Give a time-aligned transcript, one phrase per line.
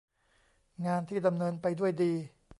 [0.85, 2.13] งานที่ดำเนินไปด้วยดี